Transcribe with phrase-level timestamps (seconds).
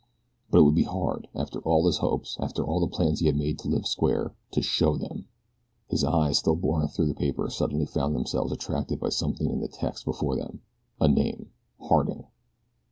[0.49, 3.35] But it would be hard, after all his hopes, after all the plans he had
[3.37, 5.27] made to live square, to SHOW THEM.
[5.89, 9.67] His eyes still boring through the paper suddenly found themselves attracted by something in the
[9.67, 10.61] text before them
[10.99, 11.51] a name,
[11.81, 12.25] Harding.